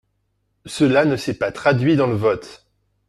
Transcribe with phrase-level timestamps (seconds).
[0.65, 2.65] Cela ne s’est pas traduit dans le vote.